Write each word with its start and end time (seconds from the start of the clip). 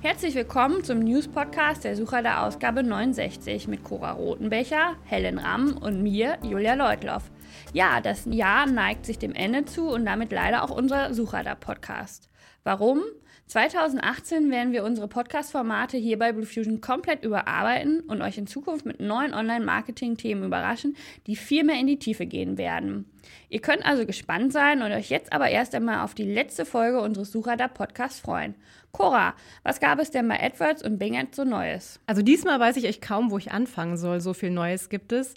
Herzlich 0.00 0.36
willkommen 0.36 0.84
zum 0.84 1.00
News-Podcast 1.00 1.82
der 1.82 1.96
Sucher 1.96 2.22
der 2.22 2.44
Ausgabe 2.44 2.84
69 2.84 3.66
mit 3.66 3.82
Cora 3.82 4.12
Rotenbecher, 4.12 4.94
Helen 5.04 5.38
Ramm 5.38 5.76
und 5.76 6.04
mir, 6.04 6.38
Julia 6.44 6.74
Leutloff. 6.74 7.32
Ja, 7.72 8.00
das 8.00 8.24
Jahr 8.26 8.66
neigt 8.66 9.04
sich 9.04 9.18
dem 9.18 9.34
Ende 9.34 9.64
zu 9.64 9.88
und 9.88 10.06
damit 10.06 10.30
leider 10.30 10.62
auch 10.62 10.70
unser 10.70 11.12
Sucher 11.14 11.42
der 11.42 11.56
Podcast. 11.56 12.30
Warum? 12.62 13.02
2018 13.48 14.50
werden 14.50 14.74
wir 14.74 14.84
unsere 14.84 15.08
Podcast-Formate 15.08 15.96
hier 15.96 16.18
bei 16.18 16.32
Blue 16.32 16.44
Fusion 16.44 16.82
komplett 16.82 17.24
überarbeiten 17.24 18.00
und 18.00 18.20
euch 18.20 18.36
in 18.36 18.46
Zukunft 18.46 18.84
mit 18.84 19.00
neuen 19.00 19.32
Online-Marketing-Themen 19.32 20.44
überraschen, 20.44 20.96
die 21.26 21.34
viel 21.34 21.64
mehr 21.64 21.80
in 21.80 21.86
die 21.86 21.98
Tiefe 21.98 22.26
gehen 22.26 22.58
werden. 22.58 23.06
Ihr 23.48 23.60
könnt 23.60 23.86
also 23.86 24.04
gespannt 24.04 24.52
sein 24.52 24.82
und 24.82 24.92
euch 24.92 25.08
jetzt 25.08 25.32
aber 25.32 25.48
erst 25.48 25.74
einmal 25.74 26.04
auf 26.04 26.14
die 26.14 26.30
letzte 26.30 26.66
Folge 26.66 27.00
unseres 27.00 27.32
Suchradar 27.32 27.68
Podcasts 27.68 28.20
freuen. 28.20 28.54
Cora, 28.92 29.34
was 29.62 29.80
gab 29.80 29.98
es 29.98 30.10
denn 30.10 30.28
bei 30.28 30.42
AdWords 30.42 30.82
und 30.82 30.98
Bing 30.98 31.26
so 31.32 31.44
Neues? 31.44 32.00
Also 32.06 32.20
diesmal 32.20 32.60
weiß 32.60 32.76
ich 32.76 32.84
echt 32.84 33.00
kaum, 33.00 33.30
wo 33.30 33.38
ich 33.38 33.50
anfangen 33.50 33.96
soll. 33.96 34.20
So 34.20 34.34
viel 34.34 34.50
Neues 34.50 34.90
gibt 34.90 35.12
es. 35.12 35.32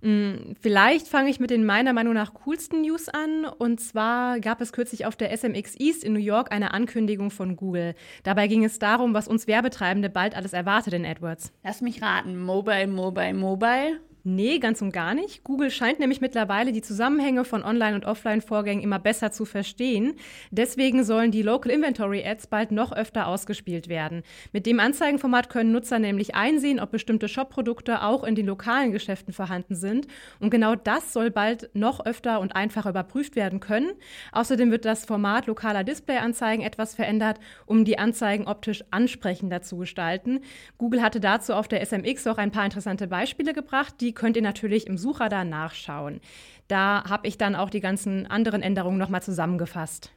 Hm, 0.00 0.54
vielleicht 0.60 1.08
fange 1.08 1.28
ich 1.28 1.40
mit 1.40 1.50
den 1.50 1.66
meiner 1.66 1.92
Meinung 1.92 2.14
nach 2.14 2.34
coolsten 2.34 2.82
News 2.82 3.08
an. 3.08 3.44
Und 3.44 3.80
zwar 3.80 4.38
gab 4.40 4.60
es 4.60 4.72
kürzlich 4.72 5.06
auf 5.06 5.16
der 5.16 5.36
SMX 5.36 5.74
East 5.78 6.04
in 6.04 6.12
New 6.12 6.20
York 6.20 6.52
eine 6.52 6.72
Ankündigung 6.72 7.30
von 7.30 7.56
Google. 7.56 7.94
Dabei 8.22 8.46
ging 8.46 8.64
es 8.64 8.78
darum, 8.78 9.14
was 9.14 9.26
uns 9.26 9.46
Werbetreibende 9.46 10.08
bald 10.08 10.36
alles 10.36 10.52
erwartet 10.52 10.94
in 10.94 11.04
AdWords. 11.04 11.52
Lass 11.64 11.80
mich 11.80 12.00
raten. 12.00 12.38
Mobile, 12.38 12.86
Mobile, 12.86 13.34
Mobile. 13.34 14.00
Nee, 14.30 14.58
ganz 14.58 14.82
und 14.82 14.92
gar 14.92 15.14
nicht. 15.14 15.42
Google 15.42 15.70
scheint 15.70 16.00
nämlich 16.00 16.20
mittlerweile 16.20 16.70
die 16.70 16.82
Zusammenhänge 16.82 17.46
von 17.46 17.62
Online- 17.62 17.94
und 17.94 18.04
Offline-Vorgängen 18.04 18.82
immer 18.82 18.98
besser 18.98 19.32
zu 19.32 19.46
verstehen. 19.46 20.16
Deswegen 20.50 21.02
sollen 21.02 21.30
die 21.30 21.40
Local 21.40 21.72
Inventory 21.72 22.22
Ads 22.22 22.48
bald 22.48 22.70
noch 22.70 22.92
öfter 22.92 23.26
ausgespielt 23.26 23.88
werden. 23.88 24.22
Mit 24.52 24.66
dem 24.66 24.80
Anzeigenformat 24.80 25.48
können 25.48 25.72
Nutzer 25.72 25.98
nämlich 25.98 26.34
einsehen, 26.34 26.78
ob 26.78 26.90
bestimmte 26.90 27.26
Shop-Produkte 27.26 28.02
auch 28.02 28.22
in 28.22 28.34
den 28.34 28.44
lokalen 28.44 28.92
Geschäften 28.92 29.32
vorhanden 29.32 29.74
sind. 29.74 30.06
Und 30.40 30.50
genau 30.50 30.74
das 30.74 31.14
soll 31.14 31.30
bald 31.30 31.70
noch 31.72 32.04
öfter 32.04 32.40
und 32.40 32.54
einfacher 32.54 32.90
überprüft 32.90 33.34
werden 33.34 33.60
können. 33.60 33.92
Außerdem 34.32 34.70
wird 34.70 34.84
das 34.84 35.06
Format 35.06 35.46
lokaler 35.46 35.84
Display-Anzeigen 35.84 36.62
etwas 36.62 36.94
verändert, 36.94 37.40
um 37.64 37.86
die 37.86 37.98
Anzeigen 37.98 38.46
optisch 38.46 38.84
ansprechender 38.90 39.62
zu 39.62 39.78
gestalten. 39.78 40.40
Google 40.76 41.00
hatte 41.00 41.18
dazu 41.18 41.54
auf 41.54 41.66
der 41.66 41.80
SMX 41.80 42.26
auch 42.26 42.36
ein 42.36 42.50
paar 42.50 42.66
interessante 42.66 43.06
Beispiele 43.06 43.54
gebracht, 43.54 43.94
die 44.02 44.17
könnt 44.18 44.36
ihr 44.36 44.42
natürlich 44.42 44.86
im 44.86 44.98
Suchradar 44.98 45.44
nachschauen. 45.44 46.20
Da 46.68 47.04
habe 47.08 47.26
ich 47.26 47.38
dann 47.38 47.56
auch 47.56 47.70
die 47.70 47.80
ganzen 47.80 48.26
anderen 48.26 48.62
Änderungen 48.62 48.98
nochmal 48.98 49.22
zusammengefasst. 49.22 50.10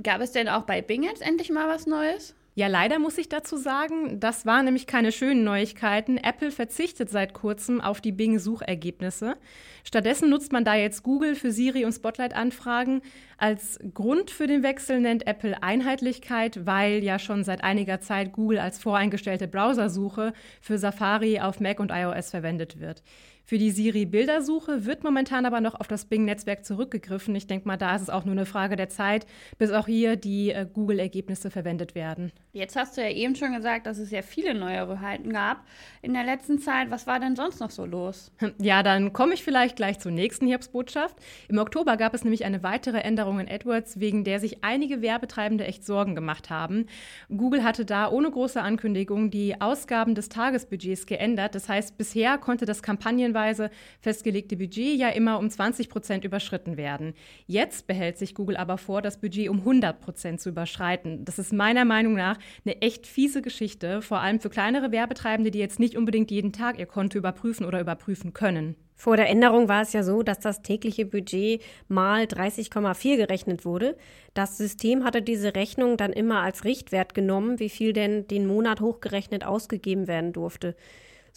Gab 0.00 0.20
es 0.20 0.30
denn 0.30 0.48
auch 0.48 0.62
bei 0.62 0.82
Bing 0.82 1.02
jetzt 1.02 1.22
endlich 1.22 1.50
mal 1.50 1.68
was 1.68 1.86
Neues? 1.86 2.34
Ja, 2.58 2.68
leider 2.68 2.98
muss 2.98 3.18
ich 3.18 3.28
dazu 3.28 3.58
sagen, 3.58 4.18
das 4.18 4.46
waren 4.46 4.64
nämlich 4.64 4.86
keine 4.86 5.12
schönen 5.12 5.44
Neuigkeiten. 5.44 6.16
Apple 6.16 6.50
verzichtet 6.50 7.10
seit 7.10 7.34
kurzem 7.34 7.82
auf 7.82 8.00
die 8.00 8.12
Bing-Suchergebnisse. 8.12 9.36
Stattdessen 9.84 10.30
nutzt 10.30 10.52
man 10.52 10.64
da 10.64 10.74
jetzt 10.74 11.02
Google 11.02 11.34
für 11.34 11.52
Siri 11.52 11.84
und 11.84 11.92
Spotlight-Anfragen. 11.92 13.02
Als 13.36 13.78
Grund 13.92 14.30
für 14.30 14.46
den 14.46 14.62
Wechsel 14.62 15.00
nennt 15.00 15.26
Apple 15.26 15.62
Einheitlichkeit, 15.62 16.64
weil 16.64 17.04
ja 17.04 17.18
schon 17.18 17.44
seit 17.44 17.62
einiger 17.62 18.00
Zeit 18.00 18.32
Google 18.32 18.58
als 18.58 18.78
voreingestellte 18.78 19.48
Browsersuche 19.48 20.32
für 20.62 20.78
Safari 20.78 21.40
auf 21.40 21.60
Mac 21.60 21.78
und 21.78 21.92
iOS 21.92 22.30
verwendet 22.30 22.80
wird. 22.80 23.02
Für 23.48 23.58
die 23.58 23.70
Siri-Bildersuche 23.70 24.86
wird 24.86 25.04
momentan 25.04 25.46
aber 25.46 25.60
noch 25.60 25.76
auf 25.76 25.86
das 25.86 26.06
Bing-Netzwerk 26.06 26.64
zurückgegriffen. 26.64 27.32
Ich 27.36 27.46
denke 27.46 27.68
mal, 27.68 27.76
da 27.76 27.94
ist 27.94 28.02
es 28.02 28.10
auch 28.10 28.24
nur 28.24 28.32
eine 28.32 28.44
Frage 28.44 28.74
der 28.74 28.88
Zeit, 28.88 29.24
bis 29.56 29.70
auch 29.70 29.86
hier 29.86 30.16
die 30.16 30.50
äh, 30.50 30.66
Google-Ergebnisse 30.66 31.52
verwendet 31.52 31.94
werden. 31.94 32.32
Jetzt 32.52 32.74
hast 32.74 32.96
du 32.96 33.02
ja 33.02 33.10
eben 33.10 33.36
schon 33.36 33.54
gesagt, 33.54 33.86
dass 33.86 33.98
es 33.98 34.10
ja 34.10 34.22
viele 34.22 34.52
Neuerungen 34.52 35.32
gab 35.32 35.64
in 36.02 36.12
der 36.12 36.24
letzten 36.24 36.58
Zeit. 36.58 36.90
Was 36.90 37.06
war 37.06 37.20
denn 37.20 37.36
sonst 37.36 37.60
noch 37.60 37.70
so 37.70 37.86
los? 37.86 38.32
Ja, 38.58 38.82
dann 38.82 39.12
komme 39.12 39.34
ich 39.34 39.44
vielleicht 39.44 39.76
gleich 39.76 40.00
zur 40.00 40.10
nächsten 40.10 40.48
Hiobsbotschaft. 40.48 41.14
Im 41.48 41.58
Oktober 41.58 41.96
gab 41.96 42.14
es 42.14 42.24
nämlich 42.24 42.44
eine 42.44 42.64
weitere 42.64 42.98
Änderung 42.98 43.38
in 43.38 43.48
AdWords, 43.48 44.00
wegen 44.00 44.24
der 44.24 44.40
sich 44.40 44.64
einige 44.64 45.02
Werbetreibende 45.02 45.64
echt 45.66 45.84
Sorgen 45.84 46.16
gemacht 46.16 46.50
haben. 46.50 46.86
Google 47.28 47.62
hatte 47.62 47.84
da 47.84 48.10
ohne 48.10 48.28
große 48.28 48.60
Ankündigung 48.60 49.30
die 49.30 49.60
Ausgaben 49.60 50.16
des 50.16 50.30
Tagesbudgets 50.30 51.06
geändert. 51.06 51.54
Das 51.54 51.68
heißt, 51.68 51.96
bisher 51.96 52.38
konnte 52.38 52.64
das 52.64 52.82
Kampagnen 52.82 53.35
teilweise 53.36 53.70
festgelegte 54.00 54.56
Budget 54.56 54.98
ja 54.98 55.10
immer 55.10 55.38
um 55.38 55.50
20 55.50 55.88
Prozent 55.90 56.24
überschritten 56.24 56.76
werden. 56.76 57.14
Jetzt 57.46 57.86
behält 57.86 58.16
sich 58.16 58.34
Google 58.34 58.56
aber 58.56 58.78
vor, 58.78 59.02
das 59.02 59.20
Budget 59.20 59.50
um 59.50 59.58
100 59.58 60.00
Prozent 60.00 60.40
zu 60.40 60.48
überschreiten. 60.48 61.24
Das 61.24 61.38
ist 61.38 61.52
meiner 61.52 61.84
Meinung 61.84 62.14
nach 62.14 62.38
eine 62.64 62.80
echt 62.80 63.06
fiese 63.06 63.42
Geschichte, 63.42 64.00
vor 64.00 64.20
allem 64.20 64.40
für 64.40 64.48
kleinere 64.50 64.90
Werbetreibende, 64.90 65.50
die 65.50 65.58
jetzt 65.58 65.78
nicht 65.78 65.96
unbedingt 65.96 66.30
jeden 66.30 66.52
Tag 66.52 66.78
ihr 66.78 66.86
Konto 66.86 67.18
überprüfen 67.18 67.66
oder 67.66 67.80
überprüfen 67.80 68.32
können. 68.32 68.76
Vor 68.98 69.18
der 69.18 69.28
Änderung 69.28 69.68
war 69.68 69.82
es 69.82 69.92
ja 69.92 70.02
so, 70.02 70.22
dass 70.22 70.38
das 70.38 70.62
tägliche 70.62 71.04
Budget 71.04 71.62
mal 71.86 72.22
30,4 72.24 73.16
gerechnet 73.16 73.66
wurde. 73.66 73.94
Das 74.32 74.56
System 74.56 75.04
hatte 75.04 75.20
diese 75.20 75.54
Rechnung 75.54 75.98
dann 75.98 76.14
immer 76.14 76.40
als 76.40 76.64
Richtwert 76.64 77.12
genommen, 77.12 77.60
wie 77.60 77.68
viel 77.68 77.92
denn 77.92 78.26
den 78.26 78.46
Monat 78.46 78.80
hochgerechnet 78.80 79.44
ausgegeben 79.44 80.06
werden 80.06 80.32
durfte. 80.32 80.74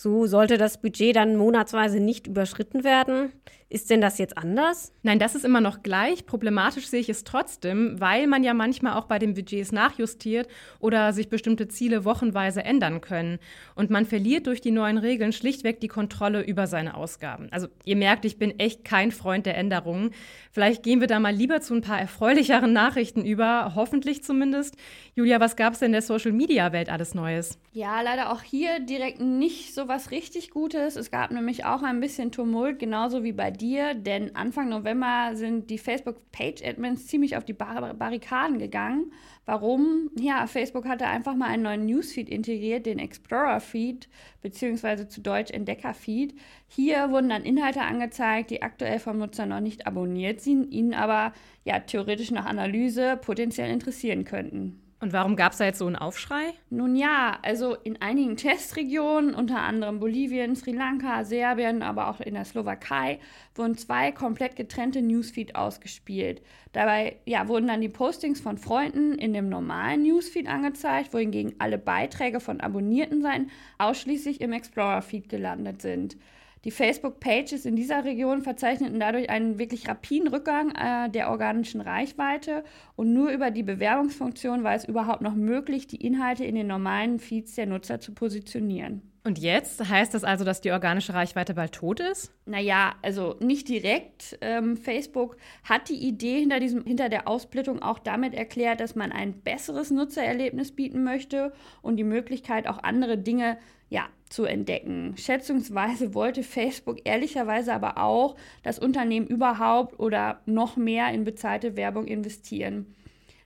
So 0.01 0.27
sollte 0.27 0.57
das 0.57 0.79
Budget 0.79 1.17
dann 1.17 1.35
monatsweise 1.35 1.99
nicht 1.99 2.25
überschritten 2.25 2.85
werden. 2.85 3.33
Ist 3.71 3.91
denn 3.91 4.01
das 4.01 4.17
jetzt 4.17 4.35
anders? 4.35 4.91
Nein, 5.03 5.19
das 5.19 5.35
ist 5.35 5.45
immer 5.45 5.61
noch 5.61 5.83
gleich. 5.83 6.25
Problematisch 6.25 6.87
sehe 6.87 7.01
ich 7.01 7.09
es 7.09 7.23
trotzdem, 7.23 7.99
weil 7.99 8.25
man 8.25 8.43
ja 8.43 8.55
manchmal 8.55 8.93
auch 8.93 9.05
bei 9.05 9.19
den 9.19 9.35
Budgets 9.35 9.71
nachjustiert 9.71 10.47
oder 10.79 11.13
sich 11.13 11.29
bestimmte 11.29 11.67
Ziele 11.67 12.03
wochenweise 12.03 12.63
ändern 12.63 12.99
können. 12.99 13.37
Und 13.75 13.91
man 13.91 14.07
verliert 14.07 14.47
durch 14.47 14.59
die 14.59 14.71
neuen 14.71 14.97
Regeln 14.97 15.33
schlichtweg 15.33 15.81
die 15.81 15.87
Kontrolle 15.87 16.41
über 16.41 16.65
seine 16.65 16.95
Ausgaben. 16.95 17.47
Also 17.51 17.67
ihr 17.85 17.95
merkt, 17.95 18.25
ich 18.25 18.39
bin 18.39 18.57
echt 18.57 18.85
kein 18.85 19.11
Freund 19.11 19.45
der 19.45 19.55
Änderungen. 19.55 20.11
Vielleicht 20.51 20.81
gehen 20.81 20.99
wir 20.99 21.07
da 21.07 21.19
mal 21.19 21.35
lieber 21.35 21.61
zu 21.61 21.75
ein 21.75 21.81
paar 21.81 21.99
erfreulicheren 21.99 22.73
Nachrichten 22.73 23.23
über, 23.23 23.73
hoffentlich 23.75 24.23
zumindest. 24.23 24.77
Julia, 25.13 25.39
was 25.39 25.55
gab 25.55 25.73
es 25.73 25.79
denn 25.79 25.87
in 25.87 25.93
der 25.93 26.01
Social-Media-Welt 26.01 26.89
alles 26.89 27.13
Neues? 27.13 27.59
Ja, 27.71 28.01
leider 28.01 28.31
auch 28.31 28.41
hier 28.41 28.79
direkt 28.79 29.19
nicht 29.19 29.75
so 29.75 29.87
was 29.89 30.11
richtig 30.11 30.51
Gutes. 30.51 30.95
Es 30.95 31.11
gab 31.11 31.31
nämlich 31.31 31.65
auch 31.65 31.83
ein 31.83 31.99
bisschen 31.99 32.31
Tumult, 32.31 32.79
genauso 32.79 33.23
wie 33.23 33.33
bei 33.33 33.51
dir, 33.51 33.95
denn 33.95 34.35
Anfang 34.35 34.69
November 34.69 35.31
sind 35.33 35.69
die 35.69 35.77
Facebook-Page-Admins 35.77 37.07
ziemlich 37.07 37.35
auf 37.35 37.43
die 37.43 37.53
Bar 37.53 37.93
Barrikaden 37.95 38.59
gegangen. 38.59 39.11
Warum? 39.45 40.11
Ja, 40.17 40.47
Facebook 40.47 40.87
hatte 40.87 41.07
einfach 41.07 41.35
mal 41.35 41.47
einen 41.47 41.63
neuen 41.63 41.85
Newsfeed 41.85 42.29
integriert, 42.29 42.85
den 42.85 42.99
Explorer-Feed, 42.99 44.07
beziehungsweise 44.41 45.09
zu 45.09 45.19
Deutsch 45.19 45.51
Entdecker-Feed. 45.51 46.35
Hier 46.67 47.09
wurden 47.09 47.29
dann 47.29 47.43
Inhalte 47.43 47.81
angezeigt, 47.81 48.51
die 48.51 48.61
aktuell 48.61 48.99
vom 48.99 49.17
Nutzer 49.17 49.47
noch 49.47 49.59
nicht 49.59 49.87
abonniert 49.87 50.39
sind, 50.39 50.71
ihnen 50.71 50.93
aber 50.93 51.33
ja 51.65 51.79
theoretisch 51.79 52.31
nach 52.31 52.45
Analyse 52.45 53.17
potenziell 53.17 53.71
interessieren 53.71 54.23
könnten. 54.23 54.79
Und 55.01 55.13
warum 55.13 55.37
gab 55.37 55.53
es 55.53 55.59
da 55.59 55.65
jetzt 55.65 55.79
so 55.79 55.87
einen 55.87 55.95
Aufschrei? 55.95 56.53
Nun 56.69 56.97
ja, 56.97 57.39
also 57.41 57.75
in 57.75 58.01
einigen 58.01 58.35
Testregionen, 58.35 59.33
unter 59.33 59.61
anderem 59.61 59.99
Bolivien, 60.01 60.57
Sri 60.57 60.73
Lanka, 60.73 61.23
Serbien, 61.23 61.83
aber 61.83 62.09
auch 62.09 62.19
in 62.19 62.33
der 62.33 62.43
Slowakei, 62.43 63.19
wurden 63.55 63.77
zwei 63.77 64.11
komplett 64.11 64.57
getrennte 64.57 65.01
Newsfeed 65.01 65.55
ausgespielt. 65.55 66.41
Dabei 66.73 67.15
ja, 67.25 67.47
wurden 67.47 67.67
dann 67.67 67.79
die 67.79 67.87
Postings 67.87 68.41
von 68.41 68.57
Freunden 68.57 69.13
in 69.13 69.31
dem 69.31 69.47
normalen 69.47 70.03
Newsfeed 70.03 70.49
angezeigt, 70.49 71.13
wohingegen 71.13 71.55
alle 71.59 71.77
Beiträge 71.77 72.41
von 72.41 72.59
abonnierten 72.59 73.21
Seiten 73.21 73.51
ausschließlich 73.77 74.41
im 74.41 74.51
Explorer-Feed 74.51 75.29
gelandet 75.29 75.81
sind. 75.81 76.17
Die 76.65 76.71
Facebook-Pages 76.71 77.65
in 77.65 77.75
dieser 77.75 78.03
Region 78.03 78.41
verzeichneten 78.41 78.99
dadurch 78.99 79.29
einen 79.29 79.59
wirklich 79.59 79.87
rapiden 79.87 80.27
Rückgang 80.27 80.71
äh, 80.75 81.09
der 81.09 81.29
organischen 81.29 81.79
Reichweite 81.79 82.63
und 82.95 83.13
nur 83.13 83.31
über 83.31 83.49
die 83.49 83.63
Bewerbungsfunktion 83.63 84.63
war 84.63 84.75
es 84.75 84.85
überhaupt 84.85 85.21
noch 85.21 85.35
möglich, 85.35 85.87
die 85.87 86.03
Inhalte 86.05 86.43
in 86.43 86.55
den 86.55 86.67
normalen 86.67 87.19
Feeds 87.19 87.55
der 87.55 87.65
Nutzer 87.65 87.99
zu 87.99 88.13
positionieren. 88.13 89.03
Und 89.23 89.37
jetzt 89.37 89.87
heißt 89.87 90.13
das 90.13 90.23
also, 90.23 90.45
dass 90.45 90.61
die 90.61 90.71
organische 90.71 91.13
Reichweite 91.13 91.53
bald 91.53 91.73
tot 91.73 91.99
ist? 91.99 92.31
Naja, 92.45 92.95
also 93.01 93.35
nicht 93.39 93.67
direkt. 93.67 94.37
Ähm, 94.41 94.77
Facebook 94.77 95.37
hat 95.63 95.89
die 95.89 96.07
Idee 96.07 96.39
hinter, 96.39 96.59
diesem, 96.59 96.85
hinter 96.85 97.09
der 97.09 97.27
Ausblittung 97.27 97.81
auch 97.81 97.99
damit 97.99 98.33
erklärt, 98.33 98.79
dass 98.79 98.95
man 98.95 99.11
ein 99.11 99.41
besseres 99.41 99.91
Nutzererlebnis 99.91 100.71
bieten 100.71 101.03
möchte 101.03 101.51
und 101.81 101.97
die 101.97 102.05
Möglichkeit, 102.05 102.67
auch 102.67 102.81
andere 102.81 103.17
Dinge 103.17 103.57
ja, 103.89 104.07
zu 104.29 104.45
entdecken. 104.45 105.15
Schätzungsweise 105.17 106.13
wollte 106.13 106.43
Facebook 106.43 106.99
ehrlicherweise 107.03 107.73
aber 107.73 107.97
auch 107.97 108.35
das 108.63 108.79
Unternehmen 108.79 109.27
überhaupt 109.27 109.99
oder 109.99 110.41
noch 110.45 110.77
mehr 110.77 111.11
in 111.11 111.23
bezahlte 111.23 111.75
Werbung 111.75 112.05
investieren. 112.05 112.95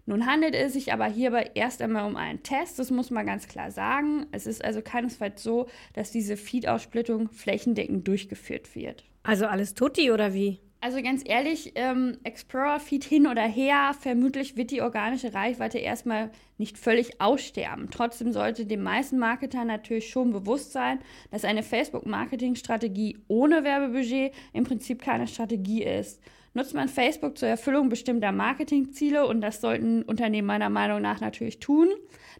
Nun 0.06 0.26
handelt 0.26 0.54
es 0.54 0.74
sich 0.74 0.92
aber 0.92 1.06
hierbei 1.06 1.52
erst 1.56 1.82
einmal 1.82 2.06
um 2.06 2.18
einen 2.18 2.44
Test, 2.44 2.78
das 2.78 2.92
muss 2.92 3.10
man 3.10 3.26
ganz 3.26 3.48
klar 3.48 3.72
sagen. 3.72 4.26
Es 4.32 4.46
ist 4.46 4.64
also 4.64 4.82
keinesfalls 4.82 5.42
so, 5.42 5.68
dass 5.94 6.12
diese 6.12 6.36
Feed-Aussplittung 6.36 7.30
flächendeckend 7.30 8.06
durchgeführt 8.06 8.76
wird. 8.76 9.06
Also 9.24 9.46
alles 9.46 9.74
tutti 9.74 10.12
oder 10.12 10.34
wie? 10.34 10.60
Also 10.84 11.02
ganz 11.02 11.24
ehrlich, 11.26 11.72
ähm, 11.76 12.18
Explorer-Feed 12.26 13.06
hin 13.06 13.28
oder 13.28 13.44
her, 13.44 13.96
vermutlich 13.98 14.58
wird 14.58 14.70
die 14.70 14.82
organische 14.82 15.34
Reichweite 15.34 15.78
erstmal 15.78 16.30
nicht 16.58 16.78
völlig 16.78 17.22
aussterben. 17.22 17.88
Trotzdem 17.90 18.34
sollte 18.34 18.66
den 18.66 18.84
meisten 18.84 19.18
Marketern 19.18 19.68
natürlich 19.68 20.10
schon 20.10 20.34
bewusst 20.34 20.74
sein, 20.74 21.00
dass 21.32 21.46
eine 21.46 21.64
Facebook-Marketing-Strategie 21.64 23.18
ohne 23.30 23.64
Werbebudget 23.64 24.34
im 24.52 24.66
Prinzip 24.66 25.02
keine 25.02 25.28
Strategie 25.28 25.84
ist. 25.84 26.22
Nutzt 26.54 26.74
man 26.74 26.88
Facebook 26.88 27.38
zur 27.38 27.50
Erfüllung 27.50 27.90
bestimmter 27.90 28.32
Marketingziele, 28.32 29.26
und 29.26 29.42
das 29.42 29.60
sollten 29.60 30.04
Unternehmen 30.04 30.48
meiner 30.48 30.70
Meinung 30.70 31.02
nach 31.02 31.20
natürlich 31.20 31.60
tun, 31.60 31.90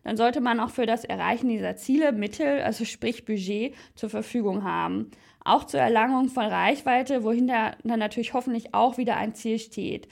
dann 0.04 0.18
sollte 0.18 0.42
man 0.42 0.60
auch 0.60 0.70
für 0.70 0.86
das 0.86 1.04
Erreichen 1.04 1.50
dieser 1.50 1.76
Ziele 1.76 2.12
Mittel, 2.12 2.62
also 2.62 2.86
sprich 2.86 3.26
Budget, 3.26 3.74
zur 3.96 4.10
Verfügung 4.10 4.64
haben 4.64 5.12
auch 5.44 5.66
zur 5.66 5.80
Erlangung 5.80 6.30
von 6.30 6.46
Reichweite, 6.46 7.24
wohinter 7.24 7.76
dann 7.84 8.00
natürlich 8.00 8.34
hoffentlich 8.34 8.74
auch 8.74 8.98
wieder 8.98 9.18
ein 9.18 9.36
Ziel 9.36 9.60
steht. 9.60 10.08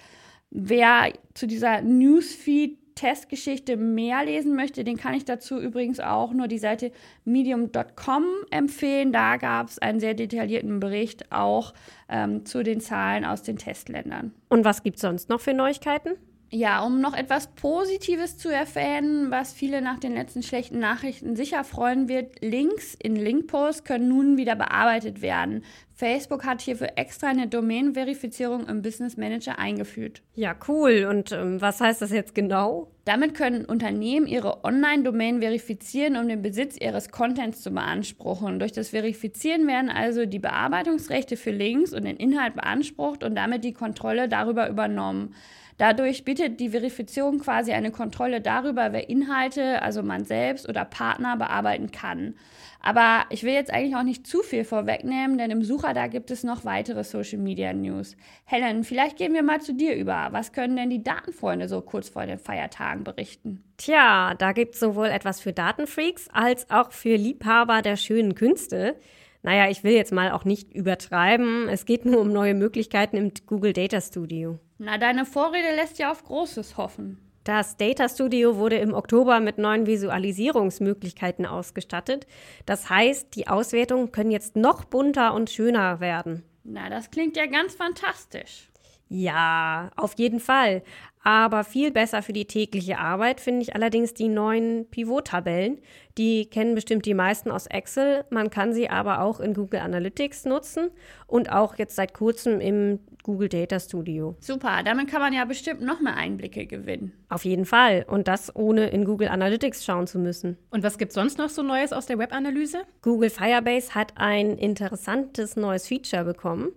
Wer 0.50 1.14
zu 1.34 1.48
dieser 1.48 1.82
Newsfeed 1.82 2.78
Testgeschichte 3.02 3.78
mehr 3.78 4.24
lesen 4.24 4.56
möchte, 4.56 4.84
den 4.84 4.96
kann 4.96 5.16
ich 5.16 5.26
dazu 5.26 5.60
übrigens 5.60 6.00
auch 6.00 6.34
nur 6.34 6.48
die 6.48 6.60
Seite 6.60 6.92
medium.com 7.26 8.26
empfehlen. 8.52 9.12
Da 9.12 9.38
gab 9.38 9.70
es 9.70 9.80
einen 9.80 10.00
sehr 10.00 10.14
detaillierten 10.14 10.80
Bericht 10.80 11.32
auch 11.32 11.74
ähm, 12.10 12.46
zu 12.46 12.62
den 12.62 12.80
Zahlen 12.80 13.26
aus 13.26 13.42
den 13.42 13.58
Testländern. 13.58 14.36
Und 14.50 14.66
was 14.66 14.84
gibt 14.84 14.98
es 14.98 15.02
sonst 15.02 15.30
noch 15.30 15.42
für 15.42 15.56
Neuigkeiten? 15.56 16.12
Ja, 16.54 16.86
um 16.86 17.02
noch 17.02 17.16
etwas 17.16 17.48
Positives 17.48 18.38
zu 18.38 18.50
erwähnen, 18.50 19.32
was 19.32 19.52
viele 19.52 19.82
nach 19.82 20.00
den 20.00 20.14
letzten 20.14 20.44
schlechten 20.44 20.78
Nachrichten 20.80 21.36
sicher 21.36 21.64
freuen 21.64 22.08
wird, 22.08 22.44
Links 22.44 22.94
in 22.94 23.16
Linkposts 23.16 23.84
können 23.84 24.10
nun 24.10 24.38
wieder 24.38 24.56
bearbeitet 24.56 25.24
werden. 25.24 25.64
Facebook 26.02 26.46
hat 26.46 26.62
hierfür 26.62 26.94
extra 26.96 27.28
eine 27.28 27.48
Domain-Verifizierung 27.48 28.66
im 28.68 28.82
Business 28.82 29.18
Manager 29.18 29.60
eingeführt. 29.60 30.24
Ja, 30.34 30.56
cool. 30.68 31.06
Und 31.08 31.32
ähm, 31.32 31.62
was 31.62 31.80
heißt 31.80 32.02
das 32.02 32.10
jetzt 32.10 32.34
genau? 32.34 32.90
Damit 33.06 33.36
können 33.36 33.66
Unternehmen 33.66 34.26
ihre 34.26 34.64
Online-Domain 34.64 35.42
verifizieren, 35.42 36.18
um 36.18 36.28
den 36.28 36.42
Besitz 36.42 36.76
ihres 36.76 37.12
Contents 37.12 37.62
zu 37.62 37.70
beanspruchen. 37.70 38.58
Durch 38.58 38.72
das 38.72 38.90
Verifizieren 38.90 39.68
werden 39.68 39.92
also 39.92 40.26
die 40.26 40.40
Bearbeitungsrechte 40.40 41.38
für 41.38 41.52
Links 41.52 41.94
und 41.94 42.06
den 42.06 42.18
Inhalt 42.18 42.56
beansprucht 42.56 43.24
und 43.24 43.36
damit 43.36 43.64
die 43.64 43.74
Kontrolle 43.74 44.28
darüber 44.28 44.70
übernommen. 44.70 45.36
Dadurch 45.78 46.26
bietet 46.26 46.60
die 46.60 46.70
Verifizierung 46.70 47.40
quasi 47.40 47.74
eine 47.74 47.92
Kontrolle 47.92 48.42
darüber, 48.42 48.92
wer 48.92 49.08
Inhalte, 49.08 49.84
also 49.84 50.02
man 50.02 50.26
selbst 50.26 50.68
oder 50.68 50.84
Partner, 50.84 51.38
bearbeiten 51.38 51.92
kann. 51.92 52.36
Aber 52.82 53.26
ich 53.30 53.44
will 53.44 53.54
jetzt 53.54 53.72
eigentlich 53.72 53.96
auch 53.96 54.04
nicht 54.04 54.26
zu 54.26 54.42
viel 54.42 54.64
vorwegnehmen, 54.64 55.38
denn 55.38 55.52
im 55.52 55.64
Sucher 55.64 55.94
da 55.94 56.08
gibt 56.08 56.32
es 56.32 56.44
noch 56.44 56.66
weitere 56.66 57.04
Social 57.04 57.38
Media 57.38 57.74
News. 57.74 58.18
Helen, 58.46 58.84
vielleicht 58.84 59.18
gehen 59.18 59.34
wir 59.34 59.44
mal 59.44 59.62
zu 59.62 59.74
dir 59.74 59.96
über. 59.96 60.30
Was 60.32 60.52
können 60.52 60.76
denn 60.76 60.90
die 60.90 61.04
Datenfreunde 61.04 61.68
so 61.68 61.82
kurz 61.82 62.10
vor 62.10 62.26
den 62.26 62.40
Feiertagen 62.40 63.04
berichten? 63.04 63.64
Tja, 63.78 64.34
da 64.38 64.52
gibt 64.52 64.74
es 64.74 64.80
sowohl 64.80 65.08
etwas 65.08 65.40
für 65.40 65.54
Datenfreaks 65.54 66.28
als 66.32 66.70
auch 66.72 66.92
für 66.92 67.16
Liebhaber 67.16 67.82
der 67.82 67.98
schönen 67.98 68.36
Künste. 68.36 68.96
Naja, 69.44 69.70
ich 69.70 69.84
will 69.84 69.94
jetzt 69.94 70.12
mal 70.12 70.32
auch 70.32 70.46
nicht 70.46 70.74
übertreiben. 70.74 71.68
Es 71.68 71.86
geht 71.86 72.06
nur 72.06 72.22
um 72.22 72.32
neue 72.32 72.54
Möglichkeiten 72.54 73.18
im 73.18 73.32
Google 73.46 73.74
Data 73.74 74.00
Studio. 74.02 74.60
Na, 74.78 74.98
deine 74.98 75.26
Vorrede 75.26 75.76
lässt 75.76 76.00
ja 76.00 76.12
auf 76.12 76.24
Großes 76.24 76.78
hoffen. 76.78 77.20
Das 77.44 77.76
Data 77.76 78.08
Studio 78.08 78.58
wurde 78.58 78.76
im 78.78 78.94
Oktober 78.94 79.40
mit 79.40 79.58
neuen 79.58 79.88
Visualisierungsmöglichkeiten 79.88 81.48
ausgestattet. 81.48 82.28
Das 82.68 82.90
heißt, 82.92 83.36
die 83.36 83.48
Auswertungen 83.48 84.12
können 84.12 84.30
jetzt 84.30 84.56
noch 84.56 84.86
bunter 84.86 85.34
und 85.34 85.50
schöner 85.50 86.00
werden. 86.00 86.44
Na, 86.64 86.90
das 86.90 87.10
klingt 87.10 87.36
ja 87.36 87.48
ganz 87.48 87.74
fantastisch. 87.74 88.70
Ja, 89.10 89.90
auf 89.98 90.14
jeden 90.18 90.40
Fall. 90.40 90.84
Aber 91.24 91.64
viel 91.64 91.92
besser 91.92 92.22
für 92.24 92.34
die 92.34 92.46
tägliche 92.46 92.98
Arbeit 92.98 93.42
finde 93.42 93.64
ich 93.64 93.76
allerdings 93.76 94.14
die 94.14 94.28
neuen 94.28 94.90
Pivot-Tabellen. 94.90 95.80
Die 96.18 96.50
kennen 96.50 96.76
bestimmt 96.76 97.06
die 97.06 97.14
meisten 97.14 97.52
aus 97.52 97.68
Excel. 97.68 98.24
Man 98.30 98.50
kann 98.50 98.74
sie 98.74 98.90
aber 98.90 99.22
auch 99.22 99.40
in 99.40 99.54
Google 99.54 99.82
Analytics 99.82 100.46
nutzen 100.46 100.92
und 101.28 101.52
auch 101.52 101.78
jetzt 101.78 101.96
seit 101.96 102.14
kurzem 102.14 102.62
im 102.62 103.00
Google 103.24 103.50
Data 103.50 103.80
Studio. 103.80 104.36
Super, 104.40 104.82
damit 104.84 105.10
kann 105.10 105.22
man 105.22 105.34
ja 105.34 105.46
bestimmt 105.46 105.82
noch 105.82 106.00
mehr 106.02 106.16
Einblicke 106.16 106.66
gewinnen. 106.66 107.14
Auf 107.30 107.46
jeden 107.46 107.66
Fall. 107.66 108.06
Und 108.08 108.28
das 108.28 108.56
ohne 108.56 108.90
in 108.90 109.06
Google 109.06 109.30
Analytics 109.30 109.86
schauen 109.86 110.08
zu 110.08 110.20
müssen. 110.20 110.58
Und 110.70 110.84
was 110.84 110.98
gibt 110.98 111.10
es 111.10 111.16
sonst 111.16 111.38
noch 111.38 111.50
so 111.50 111.64
Neues 111.64 111.94
aus 111.94 112.06
der 112.06 112.18
Webanalyse? 112.18 112.84
Google 113.02 113.30
Firebase 113.30 113.96
hat 113.96 114.14
ein 114.16 114.58
interessantes 114.58 115.56
neues 115.56 115.88
Feature 115.88 116.24
bekommen. 116.24 116.70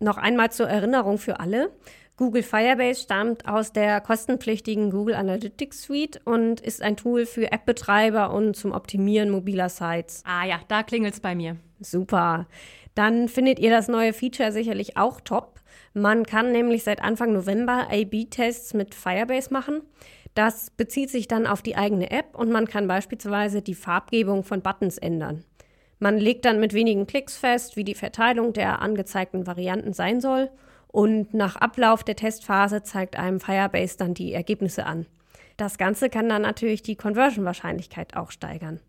Noch 0.00 0.16
einmal 0.16 0.50
zur 0.50 0.68
Erinnerung 0.68 1.18
für 1.18 1.40
alle. 1.40 1.70
Google 2.16 2.44
Firebase 2.44 3.00
stammt 3.00 3.48
aus 3.48 3.72
der 3.72 4.00
kostenpflichtigen 4.00 4.90
Google 4.90 5.16
Analytics 5.16 5.82
Suite 5.82 6.20
und 6.24 6.60
ist 6.60 6.80
ein 6.80 6.96
Tool 6.96 7.26
für 7.26 7.50
App-Betreiber 7.50 8.32
und 8.32 8.54
zum 8.54 8.70
Optimieren 8.70 9.30
mobiler 9.30 9.68
Sites. 9.68 10.22
Ah 10.24 10.44
ja, 10.46 10.60
da 10.68 10.84
klingelt 10.84 11.14
es 11.14 11.20
bei 11.20 11.34
mir. 11.34 11.56
Super. 11.80 12.46
Dann 12.94 13.28
findet 13.28 13.58
ihr 13.58 13.70
das 13.70 13.88
neue 13.88 14.12
Feature 14.12 14.52
sicherlich 14.52 14.96
auch 14.96 15.20
top. 15.20 15.60
Man 15.92 16.24
kann 16.24 16.52
nämlich 16.52 16.84
seit 16.84 17.02
Anfang 17.02 17.32
November 17.32 17.88
A-B-Tests 17.90 18.74
mit 18.74 18.94
Firebase 18.94 19.52
machen. 19.52 19.82
Das 20.34 20.70
bezieht 20.70 21.10
sich 21.10 21.28
dann 21.28 21.46
auf 21.46 21.62
die 21.62 21.76
eigene 21.76 22.10
App 22.10 22.36
und 22.36 22.50
man 22.50 22.66
kann 22.66 22.88
beispielsweise 22.88 23.62
die 23.62 23.74
Farbgebung 23.74 24.42
von 24.42 24.62
Buttons 24.62 24.98
ändern. 24.98 25.44
Man 26.00 26.18
legt 26.18 26.44
dann 26.44 26.60
mit 26.60 26.74
wenigen 26.74 27.06
Klicks 27.06 27.36
fest, 27.36 27.76
wie 27.76 27.84
die 27.84 27.94
Verteilung 27.94 28.52
der 28.52 28.82
angezeigten 28.82 29.46
Varianten 29.46 29.92
sein 29.92 30.20
soll 30.20 30.50
und 30.88 31.34
nach 31.34 31.56
Ablauf 31.56 32.04
der 32.04 32.16
Testphase 32.16 32.82
zeigt 32.82 33.16
einem 33.16 33.40
Firebase 33.40 33.96
dann 33.96 34.14
die 34.14 34.32
Ergebnisse 34.32 34.86
an. 34.86 35.06
Das 35.56 35.78
Ganze 35.78 36.10
kann 36.10 36.28
dann 36.28 36.42
natürlich 36.42 36.82
die 36.82 36.96
Conversion-Wahrscheinlichkeit 36.96 38.16
auch 38.16 38.32
steigern. 38.32 38.80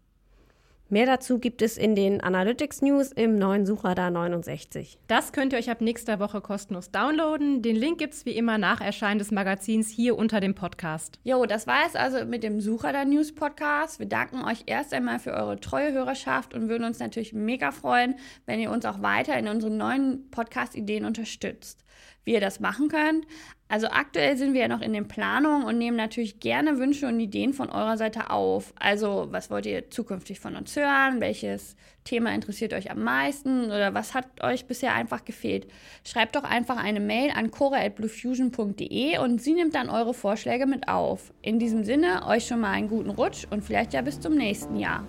Mehr 0.88 1.08
dazu 1.08 1.40
gibt 1.40 1.64
es 1.64 1.78
in 1.78 1.96
den 1.96 2.22
Analytics 2.22 2.84
News 2.84 3.12
im 3.12 3.34
neuen 3.34 3.66
Suchradar 3.66 4.12
69. 4.12 5.00
Das 5.08 5.34
könnt 5.34 5.52
ihr 5.52 5.58
euch 5.58 5.72
ab 5.72 5.82
nächster 5.82 6.20
Woche 6.20 6.42
kostenlos 6.42 6.92
downloaden. 6.92 7.64
Den 7.64 7.76
Link 7.76 7.98
gibt 7.98 8.14
es 8.14 8.28
wie 8.28 8.38
immer 8.38 8.60
nach 8.60 8.82
Erscheinen 8.82 9.18
des 9.18 9.32
Magazins 9.32 9.90
hier 9.90 10.16
unter 10.16 10.42
dem 10.42 10.54
Podcast. 10.54 11.20
Jo, 11.24 11.48
das 11.48 11.66
war 11.66 11.88
es 11.88 11.96
also 11.96 12.24
mit 12.26 12.44
dem 12.44 12.62
Suchradar 12.62 13.06
News 13.06 13.34
Podcast. 13.34 13.98
Wir 13.98 14.06
danken 14.06 14.44
euch 14.44 14.66
erst 14.68 14.94
einmal 14.94 15.18
für 15.18 15.34
eure 15.34 15.60
treue 15.60 15.92
Hörerschaft 15.92 16.54
und 16.54 16.70
würden 16.70 16.84
uns 16.84 17.00
natürlich 17.00 17.34
mega 17.34 17.72
freuen, 17.72 18.14
wenn 18.46 18.60
ihr 18.60 18.70
uns 18.70 18.86
auch 18.86 19.02
weiter 19.02 19.36
in 19.40 19.48
unseren 19.48 19.78
neuen 19.78 20.30
Podcast-Ideen 20.30 21.04
unterstützt 21.04 21.84
wie 22.26 22.34
ihr 22.34 22.42
das 22.42 22.60
machen 22.60 22.90
könnt. 22.90 23.26
Also 23.68 23.88
aktuell 23.88 24.38
sind 24.38 24.54
wir 24.54 24.62
ja 24.62 24.68
noch 24.68 24.82
in 24.82 24.94
den 24.94 25.08
Planungen 25.08 25.66
und 25.66 25.80
nehmen 25.80 25.98
natürlich 25.98 26.40
gerne 26.40 26.78
Wünsche 26.78 27.08
und 27.08 27.20
Ideen 27.20 27.52
von 27.52 27.70
eurer 27.70 27.98
Seite 27.98 28.30
auf. 28.30 28.74
Also 28.80 29.28
was 29.32 29.50
wollt 29.50 29.66
ihr 29.66 29.90
zukünftig 29.90 30.40
von 30.40 30.56
uns 30.56 30.76
hören? 30.76 31.20
Welches 31.20 31.76
Thema 32.04 32.32
interessiert 32.36 32.74
euch 32.74 32.92
am 32.92 33.04
meisten? 33.04 33.66
Oder 33.66 33.96
was 33.96 34.14
hat 34.14 34.44
euch 34.44 34.66
bisher 34.66 34.94
einfach 34.94 35.26
gefehlt? 35.26 35.68
Schreibt 36.04 36.36
doch 36.36 36.44
einfach 36.44 36.78
eine 36.78 37.00
Mail 37.00 37.32
an 37.32 37.50
cora.bluefusion.de 37.50 39.18
und 39.18 39.42
sie 39.42 39.54
nimmt 39.54 39.74
dann 39.74 39.90
eure 39.90 40.14
Vorschläge 40.14 40.68
mit 40.68 40.88
auf. 40.88 41.34
In 41.42 41.58
diesem 41.58 41.84
Sinne, 41.84 42.28
euch 42.28 42.46
schon 42.46 42.62
mal 42.62 42.72
einen 42.72 42.88
guten 42.88 43.10
Rutsch 43.10 43.48
und 43.50 43.64
vielleicht 43.64 43.94
ja 43.94 44.02
bis 44.04 44.20
zum 44.20 44.36
nächsten 44.36 44.78
Jahr. 44.78 45.08